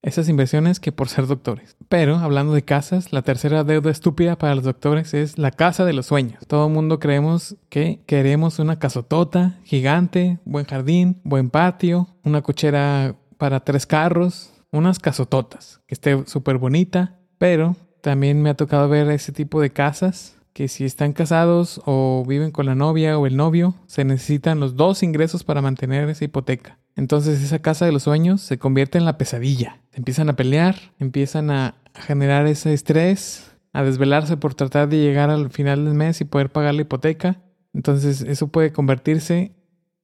esas 0.03 0.29
inversiones 0.29 0.79
que 0.79 0.93
por 0.93 1.09
ser 1.09 1.27
doctores. 1.27 1.77
Pero 1.89 2.17
hablando 2.17 2.53
de 2.55 2.63
casas, 2.63 3.13
la 3.13 3.23
tercera 3.23 3.65
deuda 3.65 3.91
estúpida 3.91 4.37
para 4.37 4.55
los 4.55 4.65
doctores 4.65 5.15
es 5.15 5.39
la 5.39 5.51
casa 5.51 5.85
de 5.85 5.93
los 5.93 6.07
sueños. 6.07 6.47
Todo 6.47 6.67
el 6.67 6.73
mundo 6.73 6.99
creemos 6.99 7.57
que 7.69 8.01
queremos 8.07 8.59
una 8.59 8.79
casotota 8.79 9.59
gigante, 9.65 10.39
buen 10.45 10.67
jardín, 10.67 11.21
buen 11.25 11.51
patio, 11.51 12.09
una 12.25 12.43
cochera 12.43 13.17
para 13.39 13.61
tres 13.61 13.87
carros, 13.87 14.53
unas 14.71 14.99
casototas, 14.99 15.81
que 15.87 15.95
esté 15.95 16.27
súper 16.27 16.59
bonita, 16.59 17.18
pero 17.39 17.77
también 18.01 18.43
me 18.43 18.51
ha 18.51 18.55
tocado 18.55 18.89
ver 18.89 19.11
ese 19.11 19.33
tipo 19.33 19.61
de 19.61 19.71
casas 19.71 20.37
que 20.53 20.67
si 20.67 20.85
están 20.85 21.13
casados 21.13 21.81
o 21.85 22.25
viven 22.27 22.51
con 22.51 22.67
la 22.67 22.75
novia 22.75 23.17
o 23.17 23.27
el 23.27 23.37
novio, 23.37 23.77
se 23.87 24.05
necesitan 24.05 24.59
los 24.59 24.75
dos 24.75 25.05
ingresos 25.05 25.45
para 25.45 25.63
mantener 25.63 26.09
esa 26.09 26.25
hipoteca. 26.25 26.79
Entonces 26.97 27.41
esa 27.41 27.61
casa 27.61 27.87
de 27.87 27.93
los 27.93 28.03
sueños 28.03 28.41
se 28.41 28.59
convierte 28.59 28.99
en 28.99 29.05
la 29.05 29.19
pesadilla. 29.19 29.81
empiezan 29.93 30.29
a 30.29 30.35
pelear, 30.35 30.75
empiezan 30.99 31.51
a 31.51 31.77
generar 31.95 32.47
ese 32.49 32.75
estrés, 32.75 33.53
a 33.73 33.85
desvelarse 33.85 34.37
por 34.37 34.55
tratar 34.55 34.89
de 34.89 34.99
llegar 34.99 35.31
al 35.31 35.51
final 35.51 35.85
del 35.85 35.95
mes 35.95 36.21
y 36.21 36.25
poder 36.25 36.51
pagar 36.51 36.75
la 36.75 36.83
hipoteca. 36.83 37.41
Entonces 37.73 38.23
eso 38.23 38.49
puede 38.49 38.73
convertirse, 38.73 39.53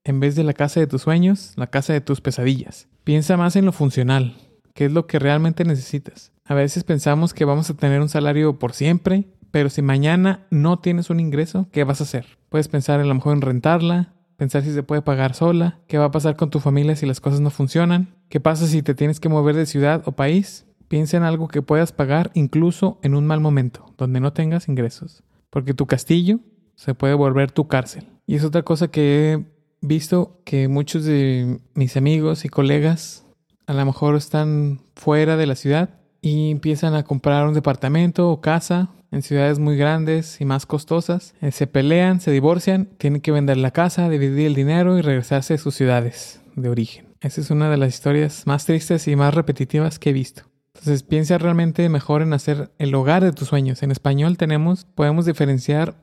en 0.05 0.21
vez 0.21 0.37
de 0.37 0.45
la 0.45 0.53
casa 0.53 0.79
de 0.79 0.87
tus 0.87 1.03
sueños, 1.03 1.55
la 1.57 1.67
casa 1.67 1.93
de 1.93 2.00
tus 2.00 2.21
pesadillas. 2.21 2.87
Piensa 3.03 3.37
más 3.37 3.57
en 3.57 3.64
lo 3.64 3.73
funcional, 3.73 4.37
que 4.75 4.87
es 4.87 4.93
lo 4.93 5.07
que 5.07 5.19
realmente 5.19 5.64
necesitas. 5.64 6.33
A 6.45 6.54
veces 6.54 6.85
pensamos 6.85 7.33
que 7.33 7.47
vamos 7.47 7.71
a 7.71 7.75
tener 7.75 8.00
un 8.00 8.09
salario 8.09 8.59
por 8.59 8.75
siempre, 8.75 9.25
pero 9.50 9.71
si 9.71 9.81
mañana 9.81 10.47
no 10.50 10.78
tienes 10.81 11.09
un 11.11 11.21
ingreso, 11.21 11.69
¿qué 11.73 11.85
vas 11.85 12.00
a 12.00 12.04
hacer? 12.04 12.26
Puedes 12.50 12.69
pensar 12.69 13.00
a 13.00 13.04
lo 13.04 13.14
mejor 13.14 13.35
en 13.35 13.40
rentarla, 13.40 14.12
pensar 14.37 14.62
si 14.62 14.73
se 14.73 14.83
puede 14.83 15.00
pagar 15.00 15.35
sola, 15.35 15.78
qué 15.87 15.97
va 15.97 16.07
a 16.07 16.11
pasar 16.11 16.37
con 16.37 16.50
tu 16.50 16.61
familia 16.61 16.97
si 16.97 17.07
las 17.07 17.21
cosas 17.21 17.40
no 17.40 17.50
funcionan, 17.50 18.14
qué 18.28 18.40
pasa 18.40 18.66
si 18.66 18.83
te 18.83 18.95
tienes 18.95 19.21
que 19.21 19.28
mover 19.28 19.54
de 19.57 19.66
ciudad 19.66 20.02
o 20.07 20.12
país. 20.12 20.66
Piensa 20.88 21.16
en 21.16 21.23
algo 21.23 21.49
que 21.49 21.62
puedas 21.62 21.93
pagar 21.93 22.31
incluso 22.35 22.99
en 23.02 23.14
un 23.14 23.26
mal 23.26 23.40
momento, 23.40 23.95
donde 23.97 24.21
no 24.21 24.33
tengas 24.33 24.69
ingresos, 24.69 25.23
porque 25.50 25.73
tu 25.73 25.87
castillo 25.87 26.40
se 26.75 26.95
puede 26.95 27.14
volver 27.14 27.52
tu 27.52 27.69
cárcel. 27.69 28.09
Y 28.26 28.35
es 28.35 28.45
otra 28.45 28.62
cosa 28.62 28.88
que 28.88 29.33
he 29.33 29.45
visto 29.81 30.40
que 30.45 30.69
muchos 30.69 31.04
de 31.04 31.61
mis 31.75 31.97
amigos 31.97 32.45
y 32.45 32.49
colegas 32.49 33.24
a 33.66 33.73
lo 33.73 33.85
mejor 33.85 34.16
están 34.16 34.80
fuera 34.94 35.37
de 35.37 35.47
la 35.47 35.54
ciudad 35.54 35.90
y 36.21 36.50
empiezan 36.50 36.94
a 36.94 37.02
comprar 37.02 37.47
un 37.47 37.54
departamento 37.54 38.30
o 38.30 38.40
casa 38.40 38.90
en 39.11 39.23
ciudades 39.23 39.59
muy 39.59 39.76
grandes 39.76 40.40
y 40.40 40.44
más 40.44 40.66
costosas. 40.66 41.35
Eh, 41.40 41.52
se 41.52 41.66
pelean, 41.66 42.21
se 42.21 42.30
divorcian, 42.30 42.87
tienen 42.99 43.21
que 43.21 43.30
vender 43.30 43.56
la 43.56 43.71
casa, 43.71 44.09
dividir 44.09 44.47
el 44.47 44.54
dinero 44.54 44.99
y 44.99 45.02
regresarse 45.02 45.54
a 45.54 45.59
sus 45.59 45.75
ciudades 45.75 46.40
de 46.56 46.68
origen. 46.68 47.06
Esa 47.21 47.40
es 47.40 47.50
una 47.50 47.71
de 47.71 47.76
las 47.76 47.94
historias 47.94 48.47
más 48.47 48.66
tristes 48.66 49.06
y 49.09 49.16
más 49.16 49.35
repetitivas 49.35 49.99
que 49.99 50.11
he 50.11 50.12
visto. 50.12 50.42
Entonces 50.75 51.04
piensa 51.04 51.38
realmente 51.38 51.88
mejor 51.88 52.23
en 52.23 52.33
hacer 52.33 52.73
el 52.78 52.94
hogar 52.94 53.23
de 53.23 53.33
tus 53.33 53.49
sueños. 53.49 53.83
En 53.83 53.90
español 53.90 54.37
tenemos, 54.37 54.85
podemos 54.85 55.25
diferenciar 55.25 55.94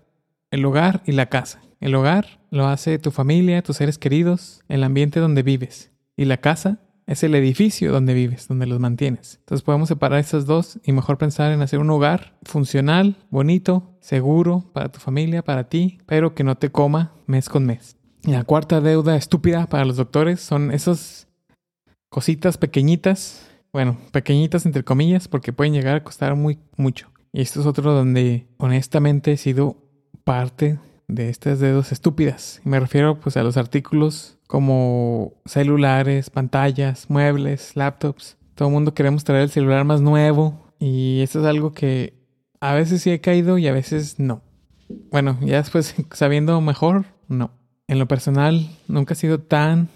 el 0.50 0.64
hogar 0.66 1.04
y 1.06 1.12
la 1.12 1.28
casa. 1.28 1.62
El 1.80 1.96
hogar 1.96 2.40
lo 2.50 2.68
hace 2.68 2.98
tu 2.98 3.12
familia, 3.12 3.62
tus 3.62 3.78
seres 3.78 3.98
queridos, 3.98 4.62
el 4.70 4.84
ambiente 4.84 5.20
donde 5.20 5.44
vives. 5.44 5.92
Y 6.16 6.26
la 6.26 6.38
casa 6.38 6.80
es 7.08 7.24
el 7.24 7.36
edificio 7.36 7.92
donde 7.92 8.14
vives, 8.14 8.48
donde 8.48 8.68
los 8.68 8.80
mantienes. 8.80 9.38
Entonces 9.40 9.64
podemos 9.64 9.90
separar 9.90 10.20
esas 10.20 10.46
dos 10.46 10.80
y 10.84 10.92
mejor 10.92 11.18
pensar 11.18 11.52
en 11.52 11.62
hacer 11.62 11.80
un 11.80 11.90
hogar 11.90 12.38
funcional, 12.44 13.18
bonito, 13.30 13.98
seguro 14.00 14.70
para 14.74 14.90
tu 14.90 15.00
familia, 15.00 15.44
para 15.44 15.70
ti, 15.70 16.00
pero 16.06 16.34
que 16.34 16.44
no 16.44 16.56
te 16.58 16.72
coma 16.72 17.14
mes 17.28 17.50
con 17.50 17.66
mes. 17.66 17.98
Y 18.24 18.32
la 18.32 18.44
cuarta 18.44 18.82
deuda 18.82 19.16
estúpida 19.16 19.68
para 19.68 19.86
los 19.86 19.98
doctores 19.98 20.42
son 20.42 20.72
esas 20.72 21.28
cositas 22.10 22.58
pequeñitas, 22.58 23.50
bueno, 23.74 23.98
pequeñitas 24.12 24.66
entre 24.66 24.84
comillas, 24.84 25.28
porque 25.28 25.54
pueden 25.54 25.74
llegar 25.74 25.96
a 25.96 26.04
costar 26.04 26.36
muy 26.36 26.60
mucho. 26.78 27.10
Y 27.34 27.42
esto 27.42 27.62
es 27.62 27.66
otro 27.66 27.94
donde 27.94 28.48
honestamente 28.58 29.32
he 29.32 29.38
sido 29.38 29.78
parte 30.24 30.80
de 31.08 31.30
estas 31.30 31.60
deudas 31.60 31.92
estúpidas. 31.92 32.62
Y 32.66 32.70
me 32.70 32.80
refiero 32.80 33.20
pues 33.20 33.38
a 33.38 33.44
los 33.44 33.58
artículos 33.58 34.38
como 34.52 35.32
celulares, 35.46 36.30
pantallas, 36.30 37.10
muebles, 37.10 37.74
laptops. 37.78 38.38
Todo 38.54 38.68
el 38.68 38.74
mundo 38.74 38.94
queremos 38.94 39.24
traer 39.24 39.44
el 39.44 39.50
celular 39.50 39.86
más 39.86 40.02
nuevo 40.02 40.74
y 40.78 41.22
esto 41.22 41.40
es 41.40 41.46
algo 41.46 41.72
que 41.72 42.16
a 42.60 42.74
veces 42.74 43.02
sí 43.02 43.12
he 43.12 43.22
caído 43.22 43.58
y 43.58 43.70
a 43.70 43.72
veces 43.72 44.20
no. 44.20 44.42
Bueno, 45.10 45.40
ya 45.40 45.56
después 45.56 45.96
sabiendo 46.12 46.60
mejor, 46.60 47.06
no. 47.30 47.52
En 47.88 47.98
lo 47.98 48.10
personal 48.10 48.68
nunca 48.90 49.14
he 49.14 49.16
sido 49.16 49.40
tan, 49.40 49.88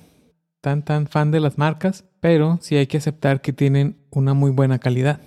tan, 0.62 0.86
tan 0.86 1.08
fan 1.08 1.32
de 1.32 1.42
las 1.42 1.58
marcas, 1.58 2.06
pero 2.22 2.58
sí 2.62 2.78
hay 2.78 2.88
que 2.88 3.00
aceptar 3.00 3.42
que 3.42 3.52
tienen 3.52 3.98
una 4.10 4.34
muy 4.34 4.52
buena 4.52 4.80
calidad. 4.80 5.20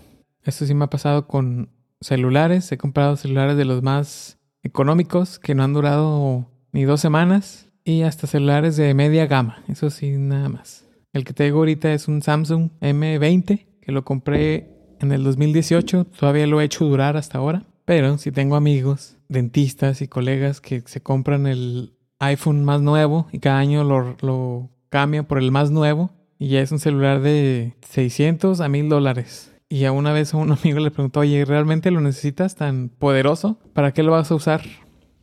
Esto 0.42 0.64
sí 0.64 0.72
me 0.72 0.86
ha 0.86 0.90
pasado 0.90 1.28
con 1.28 1.68
celulares. 2.00 2.72
He 2.72 2.78
comprado 2.78 3.16
celulares 3.16 3.58
de 3.58 3.66
los 3.66 3.82
más 3.82 4.38
económicos 4.62 5.38
que 5.38 5.54
no 5.54 5.64
han 5.64 5.74
durado 5.74 6.46
ni 6.72 6.84
dos 6.84 7.02
semanas 7.02 7.67
y 7.84 8.02
hasta 8.02 8.26
celulares 8.26 8.76
de 8.76 8.92
media 8.94 9.26
gama, 9.26 9.62
eso 9.68 9.90
sí, 9.90 10.10
nada 10.18 10.48
más. 10.48 10.84
El 11.12 11.24
que 11.24 11.32
tengo 11.32 11.58
ahorita 11.58 11.92
es 11.92 12.08
un 12.08 12.22
Samsung 12.22 12.70
M20, 12.80 13.66
que 13.80 13.92
lo 13.92 14.04
compré 14.04 14.68
en 15.00 15.12
el 15.12 15.24
2018, 15.24 16.04
todavía 16.04 16.46
lo 16.46 16.60
he 16.60 16.64
hecho 16.64 16.84
durar 16.84 17.16
hasta 17.16 17.38
ahora. 17.38 17.64
Pero 17.84 18.18
si 18.18 18.30
tengo 18.32 18.56
amigos, 18.56 19.16
dentistas 19.28 20.02
y 20.02 20.08
colegas 20.08 20.60
que 20.60 20.82
se 20.84 21.00
compran 21.00 21.46
el 21.46 21.94
iPhone 22.18 22.64
más 22.64 22.82
nuevo 22.82 23.28
y 23.32 23.38
cada 23.38 23.58
año 23.58 23.84
lo, 23.84 24.16
lo 24.20 24.68
cambian 24.90 25.24
por 25.24 25.38
el 25.38 25.50
más 25.50 25.70
nuevo 25.70 26.10
y 26.38 26.48
ya 26.48 26.60
es 26.60 26.70
un 26.70 26.78
celular 26.78 27.20
de 27.20 27.74
600 27.88 28.60
a 28.60 28.68
1000 28.68 28.88
dólares. 28.88 29.52
Y 29.70 29.84
a 29.84 29.92
una 29.92 30.12
vez 30.12 30.34
a 30.34 30.36
un 30.36 30.52
amigo 30.60 30.80
le 30.80 30.90
preguntó, 30.90 31.20
oye, 31.20 31.44
¿realmente 31.44 31.90
lo 31.90 32.00
necesitas 32.00 32.56
tan 32.56 32.88
poderoso? 32.90 33.58
¿Para 33.72 33.92
qué 33.92 34.02
lo 34.02 34.12
vas 34.12 34.30
a 34.30 34.34
usar? 34.34 34.62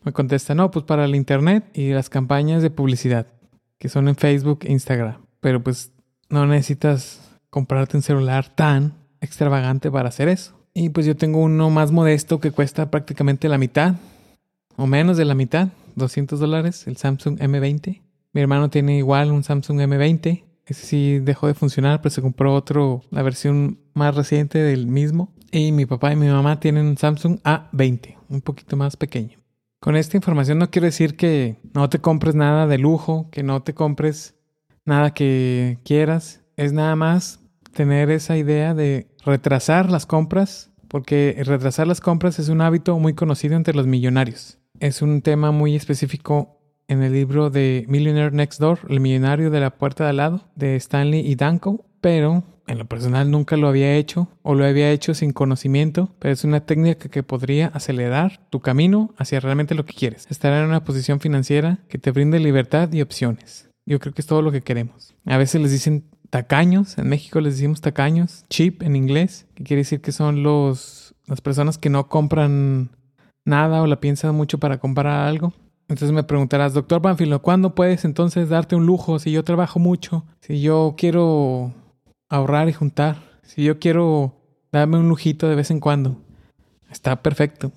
Me 0.06 0.14
contesta, 0.14 0.54
no, 0.54 0.70
pues 0.70 0.86
para 0.86 1.06
el 1.06 1.16
Internet 1.16 1.66
y 1.74 1.90
las 1.90 2.10
campañas 2.10 2.62
de 2.62 2.70
publicidad, 2.70 3.26
que 3.80 3.90
son 3.90 4.08
en 4.08 4.16
Facebook 4.16 4.60
e 4.62 4.72
Instagram. 4.72 5.26
Pero 5.40 5.64
pues 5.64 5.92
no 6.30 6.46
necesitas 6.46 7.22
comprarte 7.50 7.98
un 7.98 8.04
celular 8.04 8.48
tan 8.54 8.94
extravagante 9.20 9.90
para 9.90 10.10
hacer 10.10 10.28
eso. 10.28 10.54
Y 10.76 10.90
pues 10.90 11.08
yo 11.08 11.16
tengo 11.16 11.40
uno 11.40 11.72
más 11.72 11.92
modesto 11.92 12.40
que 12.40 12.52
cuesta 12.52 12.92
prácticamente 12.92 13.50
la 13.50 13.58
mitad, 13.58 13.96
o 14.76 14.86
menos 14.86 15.18
de 15.18 15.26
la 15.26 15.34
mitad, 15.34 15.70
200 15.96 16.40
dólares, 16.40 16.86
el 16.86 16.98
Samsung 16.98 17.40
M20. 17.40 18.04
Mi 18.32 18.42
hermano 18.42 18.70
tiene 18.70 18.98
igual 18.98 19.32
un 19.32 19.44
Samsung 19.44 19.80
M20. 19.80 20.44
Ese 20.68 20.86
sí 20.86 21.20
dejó 21.20 21.48
de 21.48 21.56
funcionar, 21.56 22.02
pero 22.02 22.14
se 22.14 22.22
compró 22.22 22.54
otro, 22.54 23.02
la 23.10 23.24
versión 23.24 23.80
más 23.96 24.14
reciente 24.14 24.60
del 24.60 24.86
mismo. 24.86 25.34
Y 25.52 25.72
mi 25.72 25.88
papá 25.88 26.14
y 26.14 26.16
mi 26.16 26.28
mamá 26.28 26.60
tienen 26.60 26.86
un 26.86 26.98
Samsung 26.98 27.40
A20, 27.44 28.18
un 28.30 28.42
poquito 28.42 28.76
más 28.78 28.98
pequeño. 28.98 29.40
Con 29.86 29.96
esta 29.96 30.18
información 30.18 30.58
no 30.58 30.72
quiero 30.72 30.88
decir 30.88 31.16
que 31.16 31.58
no 31.76 31.92
te 31.92 32.00
compres 32.00 32.34
nada 32.34 32.66
de 32.66 32.80
lujo, 32.80 33.30
que 33.30 33.44
no 33.44 33.62
te 33.62 33.76
compres 33.76 34.34
nada 34.84 35.14
que 35.14 35.78
quieras. 35.86 36.42
Es 36.58 36.74
nada 36.74 36.96
más 36.96 37.40
tener 37.72 38.10
esa 38.10 38.36
idea 38.36 38.74
de 38.74 39.08
retrasar 39.24 39.92
las 39.92 40.08
compras, 40.08 40.72
porque 40.88 41.40
retrasar 41.46 41.86
las 41.86 42.02
compras 42.02 42.40
es 42.40 42.50
un 42.50 42.62
hábito 42.62 42.98
muy 42.98 43.14
conocido 43.14 43.56
entre 43.56 43.76
los 43.76 43.86
millonarios. 43.86 44.58
Es 44.80 45.04
un 45.04 45.22
tema 45.22 45.52
muy 45.52 45.76
específico 45.76 46.60
en 46.88 47.04
el 47.04 47.14
libro 47.14 47.52
de 47.52 47.86
Millionaire 47.88 48.36
Next 48.36 48.60
Door, 48.60 48.88
El 48.90 49.02
millonario 49.02 49.52
de 49.52 49.60
la 49.60 49.78
puerta 49.78 50.06
de 50.06 50.10
al 50.10 50.18
lado, 50.18 50.50
de 50.56 50.78
Stanley 50.78 51.20
y 51.20 51.36
Danko, 51.36 51.86
pero 52.02 52.44
en 52.68 52.78
lo 52.78 52.86
personal 52.86 53.30
nunca 53.30 53.58
lo 53.58 53.68
había 53.68 53.96
hecho 53.96 54.28
o 54.42 54.56
lo 54.56 54.66
había 54.66 54.92
hecho 54.92 55.14
sin 55.14 55.32
conocimiento, 55.32 56.10
pero 56.20 56.34
es 56.34 56.44
una 56.44 56.66
técnica 56.66 57.10
que 57.10 57.24
podría 57.24 57.68
acelerar 57.68 58.42
tu 58.50 58.60
camino 58.60 59.14
hacia 59.18 59.40
realmente 59.40 59.76
lo 59.76 59.86
que 59.86 59.94
quieres. 59.94 60.28
Estar 60.30 60.54
en 60.54 60.68
una 60.68 60.84
posición 60.84 61.20
financiera 61.20 61.80
que 61.90 61.98
te 61.98 62.12
brinde 62.12 62.40
libertad 62.40 62.92
y 62.92 63.02
opciones. 63.02 63.70
Yo 63.86 64.00
creo 64.00 64.14
que 64.14 64.22
es 64.22 64.28
todo 64.28 64.42
lo 64.42 64.52
que 64.52 64.62
queremos. 64.62 65.14
A 65.26 65.38
veces 65.38 65.62
les 65.62 65.72
dicen 65.72 66.06
tacaños, 66.30 66.98
en 66.98 67.08
México 67.08 67.40
les 67.40 67.54
decimos 67.54 67.82
tacaños, 67.82 68.46
cheap 68.50 68.82
en 68.82 68.96
inglés, 68.96 69.48
que 69.54 69.64
quiere 69.64 69.82
decir 69.82 70.02
que 70.02 70.12
son 70.12 70.44
los 70.44 71.06
las 71.28 71.42
personas 71.42 71.78
que 71.78 71.90
no 71.90 72.08
compran 72.08 72.92
nada 73.46 73.82
o 73.82 73.88
la 73.88 74.00
piensan 74.00 74.36
mucho 74.36 74.60
para 74.60 74.80
comprar 74.80 75.28
algo. 75.28 75.54
Entonces 75.88 76.12
me 76.12 76.24
preguntarás, 76.24 76.74
doctor 76.74 77.02
Banfilo, 77.02 77.42
¿cuándo 77.42 77.76
puedes 77.76 78.06
entonces 78.06 78.50
darte 78.50 78.76
un 78.76 78.86
lujo 78.86 79.20
si 79.20 79.32
yo 79.32 79.44
trabajo 79.44 79.80
mucho? 79.80 80.26
Si 80.42 80.62
yo 80.62 80.96
quiero 80.98 81.74
ahorrar 82.30 82.70
y 82.70 82.74
juntar. 82.74 83.40
Si 83.44 83.64
yo 83.64 83.80
quiero 83.80 84.42
darme 84.72 84.98
un 84.98 85.10
lujito 85.10 85.48
de 85.48 85.56
vez 85.56 85.72
en 85.72 85.80
cuando, 85.80 86.22
está 86.90 87.22
perfecto. 87.22 87.72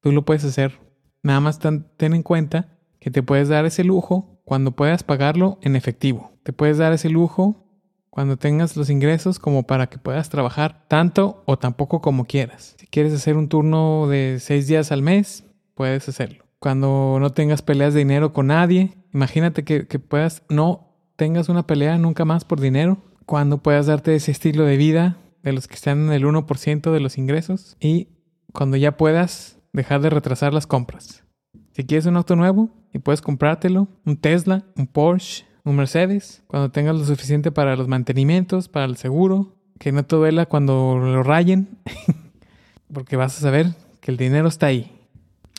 Tú 0.00 0.12
lo 0.12 0.24
puedes 0.24 0.44
hacer. 0.44 0.78
Nada 1.22 1.40
más 1.40 1.58
ten, 1.58 1.86
en 1.98 2.22
cuenta 2.22 2.76
que 3.00 3.10
te 3.10 3.22
puedes 3.22 3.48
dar 3.48 3.64
ese 3.64 3.84
lujo 3.84 4.40
cuando 4.44 4.72
puedas 4.72 5.02
pagarlo 5.02 5.58
en 5.62 5.76
efectivo. 5.76 6.32
Te 6.42 6.52
puedes 6.52 6.78
dar 6.78 6.92
ese 6.92 7.08
lujo 7.08 7.64
cuando 8.10 8.36
tengas 8.36 8.76
los 8.76 8.90
ingresos 8.90 9.38
como 9.38 9.64
para 9.64 9.88
que 9.88 9.98
puedas 9.98 10.28
trabajar 10.28 10.84
tanto 10.88 11.42
o 11.46 11.58
tampoco 11.58 12.00
como 12.00 12.26
quieras. 12.26 12.74
Si 12.78 12.86
quieres 12.86 13.12
hacer 13.14 13.36
un 13.36 13.48
turno 13.48 14.06
de 14.06 14.38
seis 14.40 14.66
días 14.66 14.92
al 14.92 15.02
mes, 15.02 15.44
puedes 15.74 16.08
hacerlo. 16.08 16.44
Cuando 16.58 17.18
no 17.20 17.30
tengas 17.30 17.62
peleas 17.62 17.94
de 17.94 18.00
dinero 18.00 18.32
con 18.32 18.48
nadie, 18.48 18.92
imagínate 19.12 19.64
que, 19.64 19.86
que 19.86 19.98
puedas, 19.98 20.42
no 20.48 20.94
tengas 21.16 21.48
una 21.48 21.66
pelea 21.66 21.98
nunca 21.98 22.24
más 22.24 22.44
por 22.44 22.60
dinero. 22.60 22.98
Cuando 23.26 23.62
puedas 23.62 23.86
darte 23.86 24.14
ese 24.14 24.30
estilo 24.30 24.64
de 24.64 24.76
vida 24.76 25.16
de 25.42 25.52
los 25.52 25.68
que 25.68 25.74
están 25.74 26.06
en 26.06 26.12
el 26.12 26.24
1% 26.24 26.92
de 26.92 27.00
los 27.00 27.18
ingresos 27.18 27.76
y 27.80 28.08
cuando 28.52 28.76
ya 28.76 28.96
puedas 28.96 29.58
dejar 29.72 30.00
de 30.00 30.10
retrasar 30.10 30.54
las 30.54 30.66
compras. 30.66 31.24
Si 31.72 31.84
quieres 31.84 32.06
un 32.06 32.16
auto 32.16 32.36
nuevo 32.36 32.70
y 32.92 33.00
puedes 33.00 33.20
comprártelo, 33.20 33.88
un 34.06 34.16
Tesla, 34.16 34.64
un 34.76 34.86
Porsche, 34.86 35.44
un 35.64 35.76
Mercedes, 35.76 36.42
cuando 36.46 36.70
tengas 36.70 36.96
lo 36.96 37.04
suficiente 37.04 37.50
para 37.50 37.76
los 37.76 37.88
mantenimientos, 37.88 38.68
para 38.68 38.86
el 38.86 38.96
seguro, 38.96 39.56
que 39.78 39.90
no 39.90 40.04
te 40.04 40.16
duela 40.16 40.46
cuando 40.46 40.98
lo 40.98 41.22
rayen, 41.22 41.78
porque 42.92 43.16
vas 43.16 43.36
a 43.36 43.40
saber 43.40 43.74
que 44.00 44.10
el 44.10 44.16
dinero 44.16 44.46
está 44.46 44.66
ahí. 44.66 44.92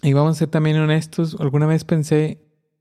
Y 0.01 0.13
vamos 0.13 0.37
a 0.37 0.39
ser 0.39 0.47
también 0.47 0.77
honestos, 0.77 1.35
alguna 1.39 1.65
vez 1.65 1.83
pensé 1.83 2.39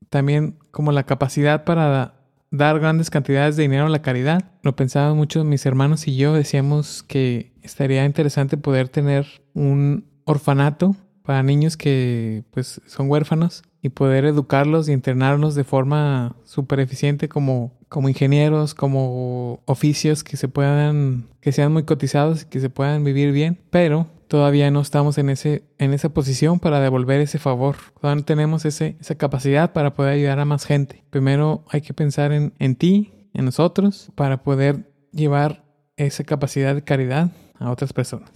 también 0.09 0.57
como 0.71 0.91
la 0.91 1.03
capacidad 1.03 1.65
para 1.65 2.14
dar 2.57 2.79
grandes 2.79 3.09
cantidades 3.09 3.55
de 3.55 3.63
dinero 3.63 3.85
a 3.85 3.89
la 3.89 4.01
caridad. 4.01 4.51
Lo 4.61 4.75
pensaban 4.75 5.15
muchos 5.17 5.45
mis 5.45 5.65
hermanos 5.65 6.07
y 6.07 6.15
yo, 6.15 6.33
decíamos 6.33 7.03
que 7.03 7.53
estaría 7.61 8.05
interesante 8.05 8.57
poder 8.57 8.89
tener 8.89 9.25
un 9.53 10.05
orfanato 10.25 10.95
para 11.23 11.43
niños 11.43 11.75
que 11.75 12.43
pues 12.51 12.81
son 12.85 13.09
huérfanos 13.09 13.63
y 13.81 13.89
poder 13.89 14.25
educarlos 14.25 14.89
y 14.89 14.93
entrenarlos 14.93 15.55
de 15.55 15.63
forma 15.63 16.35
súper 16.43 16.79
eficiente 16.79 17.29
como, 17.29 17.71
como 17.89 18.09
ingenieros, 18.09 18.73
como 18.73 19.61
oficios 19.65 20.23
que 20.23 20.37
se 20.37 20.47
puedan, 20.47 21.27
que 21.41 21.51
sean 21.51 21.73
muy 21.73 21.83
cotizados 21.83 22.43
y 22.43 22.45
que 22.45 22.59
se 22.59 22.69
puedan 22.69 23.03
vivir 23.03 23.31
bien, 23.31 23.59
pero 23.69 24.07
todavía 24.27 24.71
no 24.71 24.81
estamos 24.81 25.17
en, 25.17 25.29
ese, 25.29 25.63
en 25.77 25.93
esa 25.93 26.09
posición 26.09 26.59
para 26.59 26.79
devolver 26.79 27.21
ese 27.21 27.39
favor. 27.39 27.75
Todavía 27.99 28.21
no 28.21 28.25
tenemos 28.25 28.65
ese, 28.65 28.97
esa 28.99 29.15
capacidad 29.15 29.73
para 29.73 29.93
poder 29.93 30.13
ayudar 30.13 30.39
a 30.39 30.45
más 30.45 30.65
gente. 30.65 31.03
Primero 31.09 31.63
hay 31.69 31.81
que 31.81 31.93
pensar 31.93 32.31
en, 32.31 32.53
en 32.59 32.75
ti, 32.75 33.13
en 33.33 33.45
nosotros, 33.45 34.11
para 34.15 34.43
poder 34.43 34.91
llevar 35.11 35.63
esa 35.97 36.23
capacidad 36.23 36.75
de 36.75 36.83
caridad 36.83 37.31
a 37.59 37.71
otras 37.71 37.93
personas. 37.93 38.31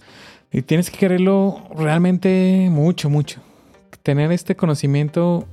Y 0.52 0.62
tienes 0.62 0.90
que 0.90 0.98
quererlo 0.98 1.68
realmente 1.76 2.68
mucho, 2.70 3.08
mucho. 3.08 3.40
Tener 4.02 4.32
este 4.32 4.56
conocimiento 4.56 5.46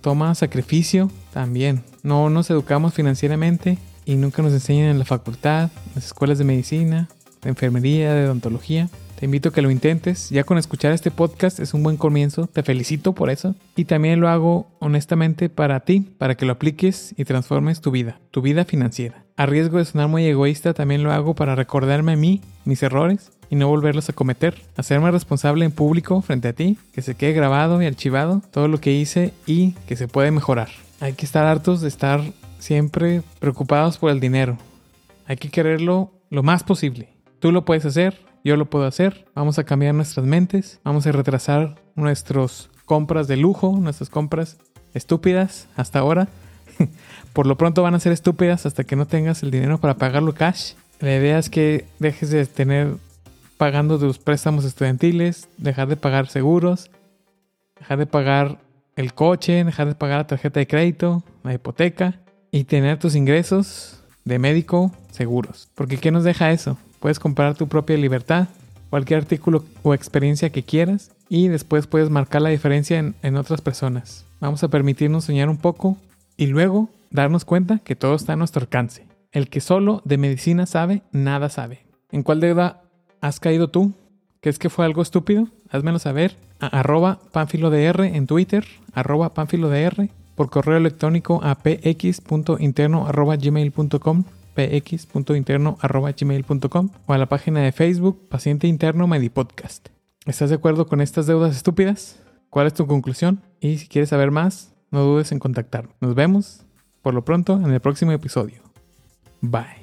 toma 0.00 0.34
sacrificio 0.34 1.10
también. 1.32 1.84
No 2.02 2.28
nos 2.28 2.50
educamos 2.50 2.92
financieramente 2.92 3.78
y 4.04 4.16
nunca 4.16 4.42
nos 4.42 4.52
enseñan 4.52 4.90
en 4.90 4.98
la 4.98 5.04
facultad, 5.04 5.70
en 5.86 5.92
las 5.94 6.06
escuelas 6.06 6.38
de 6.38 6.44
medicina, 6.44 7.08
de 7.42 7.48
enfermería, 7.48 8.12
de 8.12 8.26
odontología. 8.26 8.90
Te 9.22 9.26
invito 9.26 9.50
a 9.50 9.52
que 9.52 9.62
lo 9.62 9.70
intentes. 9.70 10.30
Ya 10.30 10.42
con 10.42 10.58
escuchar 10.58 10.90
este 10.90 11.12
podcast 11.12 11.60
es 11.60 11.74
un 11.74 11.84
buen 11.84 11.96
comienzo. 11.96 12.48
Te 12.48 12.64
felicito 12.64 13.12
por 13.12 13.30
eso. 13.30 13.54
Y 13.76 13.84
también 13.84 14.18
lo 14.18 14.28
hago 14.28 14.66
honestamente 14.80 15.48
para 15.48 15.78
ti, 15.78 16.00
para 16.00 16.34
que 16.34 16.44
lo 16.44 16.54
apliques 16.54 17.14
y 17.16 17.24
transformes 17.24 17.80
tu 17.80 17.92
vida, 17.92 18.18
tu 18.32 18.42
vida 18.42 18.64
financiera. 18.64 19.24
A 19.36 19.46
riesgo 19.46 19.78
de 19.78 19.84
sonar 19.84 20.08
muy 20.08 20.26
egoísta, 20.26 20.74
también 20.74 21.04
lo 21.04 21.12
hago 21.12 21.36
para 21.36 21.54
recordarme 21.54 22.14
a 22.14 22.16
mí 22.16 22.40
mis 22.64 22.82
errores 22.82 23.30
y 23.48 23.54
no 23.54 23.68
volverlos 23.68 24.08
a 24.08 24.12
cometer. 24.12 24.60
Hacerme 24.76 25.12
responsable 25.12 25.64
en 25.64 25.70
público 25.70 26.20
frente 26.20 26.48
a 26.48 26.52
ti, 26.52 26.76
que 26.92 27.00
se 27.00 27.14
quede 27.14 27.32
grabado 27.32 27.80
y 27.80 27.86
archivado 27.86 28.42
todo 28.50 28.66
lo 28.66 28.80
que 28.80 28.90
hice 28.90 29.32
y 29.46 29.74
que 29.86 29.94
se 29.94 30.08
puede 30.08 30.32
mejorar. 30.32 30.70
Hay 30.98 31.12
que 31.12 31.26
estar 31.26 31.46
hartos 31.46 31.80
de 31.80 31.86
estar 31.86 32.22
siempre 32.58 33.22
preocupados 33.38 33.98
por 33.98 34.10
el 34.10 34.18
dinero. 34.18 34.58
Hay 35.26 35.36
que 35.36 35.48
quererlo 35.48 36.10
lo 36.28 36.42
más 36.42 36.64
posible. 36.64 37.10
Tú 37.38 37.52
lo 37.52 37.64
puedes 37.64 37.84
hacer, 37.84 38.18
yo 38.44 38.56
lo 38.56 38.66
puedo 38.66 38.86
hacer. 38.86 39.26
Vamos 39.34 39.58
a 39.58 39.64
cambiar 39.64 39.94
nuestras 39.94 40.26
mentes, 40.26 40.80
vamos 40.84 41.06
a 41.06 41.12
retrasar 41.12 41.76
nuestras 41.94 42.70
compras 42.84 43.28
de 43.28 43.36
lujo, 43.36 43.76
nuestras 43.80 44.10
compras 44.10 44.58
estúpidas 44.94 45.68
hasta 45.76 45.98
ahora. 45.98 46.28
Por 47.32 47.46
lo 47.46 47.56
pronto 47.56 47.82
van 47.82 47.94
a 47.94 48.00
ser 48.00 48.12
estúpidas 48.12 48.66
hasta 48.66 48.84
que 48.84 48.96
no 48.96 49.06
tengas 49.06 49.42
el 49.42 49.50
dinero 49.50 49.78
para 49.78 49.94
pagarlo 49.94 50.34
cash. 50.34 50.72
La 51.00 51.16
idea 51.16 51.38
es 51.38 51.50
que 51.50 51.86
dejes 51.98 52.30
de 52.30 52.46
tener 52.46 52.94
pagando 53.56 53.98
tus 53.98 54.18
préstamos 54.18 54.64
estudiantiles, 54.64 55.48
dejar 55.56 55.88
de 55.88 55.96
pagar 55.96 56.28
seguros, 56.28 56.90
dejar 57.78 57.98
de 57.98 58.06
pagar 58.06 58.58
el 58.96 59.14
coche, 59.14 59.64
dejar 59.64 59.88
de 59.88 59.94
pagar 59.94 60.18
la 60.18 60.26
tarjeta 60.26 60.60
de 60.60 60.66
crédito, 60.66 61.22
la 61.42 61.54
hipoteca 61.54 62.20
y 62.50 62.64
tener 62.64 62.98
tus 62.98 63.14
ingresos 63.14 64.02
de 64.24 64.38
médico 64.38 64.92
seguros. 65.10 65.68
Porque 65.74 65.98
¿qué 65.98 66.10
nos 66.10 66.24
deja 66.24 66.52
eso? 66.52 66.76
Puedes 67.02 67.18
comprar 67.18 67.56
tu 67.56 67.66
propia 67.66 67.96
libertad, 67.96 68.46
cualquier 68.88 69.18
artículo 69.18 69.64
o 69.82 69.92
experiencia 69.92 70.50
que 70.50 70.62
quieras 70.62 71.10
y 71.28 71.48
después 71.48 71.88
puedes 71.88 72.10
marcar 72.10 72.42
la 72.42 72.50
diferencia 72.50 73.00
en, 73.00 73.16
en 73.22 73.36
otras 73.36 73.60
personas. 73.60 74.24
Vamos 74.38 74.62
a 74.62 74.68
permitirnos 74.68 75.24
soñar 75.24 75.48
un 75.48 75.56
poco 75.56 75.96
y 76.36 76.46
luego 76.46 76.90
darnos 77.10 77.44
cuenta 77.44 77.80
que 77.80 77.96
todo 77.96 78.14
está 78.14 78.34
a 78.34 78.36
nuestro 78.36 78.60
alcance. 78.60 79.04
El 79.32 79.48
que 79.48 79.60
solo 79.60 80.00
de 80.04 80.16
medicina 80.16 80.64
sabe, 80.64 81.02
nada 81.10 81.48
sabe. 81.48 81.80
¿En 82.12 82.22
cuál 82.22 82.38
deuda 82.38 82.82
has 83.20 83.40
caído 83.40 83.68
tú? 83.68 83.90
¿Crees 84.40 84.60
que 84.60 84.70
fue 84.70 84.84
algo 84.84 85.02
estúpido? 85.02 85.48
Házmelo 85.70 85.98
saber 85.98 86.36
a 86.60 86.68
arroba 86.68 87.18
panfilodr 87.32 88.02
en 88.02 88.28
Twitter, 88.28 88.64
arroba 88.94 89.34
panfilodr, 89.34 90.08
por 90.36 90.50
correo 90.50 90.76
electrónico 90.76 91.40
a 91.42 91.56
px.interno.gmail.com 91.56 94.24
px.interno.gmail.com 94.54 96.88
o 97.06 97.12
a 97.12 97.18
la 97.18 97.26
página 97.26 97.60
de 97.60 97.72
Facebook 97.72 98.28
Paciente 98.28 98.66
Interno 98.66 99.06
Medipodcast. 99.06 99.88
¿Estás 100.26 100.50
de 100.50 100.56
acuerdo 100.56 100.86
con 100.86 101.00
estas 101.00 101.26
deudas 101.26 101.56
estúpidas? 101.56 102.20
¿Cuál 102.50 102.66
es 102.66 102.74
tu 102.74 102.86
conclusión? 102.86 103.40
Y 103.60 103.78
si 103.78 103.88
quieres 103.88 104.10
saber 104.10 104.30
más, 104.30 104.74
no 104.90 105.02
dudes 105.02 105.32
en 105.32 105.38
contactarme. 105.38 105.94
Nos 106.00 106.14
vemos 106.14 106.66
por 107.02 107.14
lo 107.14 107.24
pronto 107.24 107.56
en 107.56 107.72
el 107.72 107.80
próximo 107.80 108.12
episodio. 108.12 108.62
Bye. 109.40 109.81